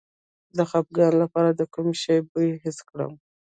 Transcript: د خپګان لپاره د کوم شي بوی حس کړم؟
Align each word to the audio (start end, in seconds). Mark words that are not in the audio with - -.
د 0.57 0.59
خپګان 0.69 1.13
لپاره 1.23 1.49
د 1.53 1.61
کوم 1.73 1.87
شي 2.01 2.17
بوی 2.29 2.49
حس 2.63 2.77
کړم؟ 2.89 3.13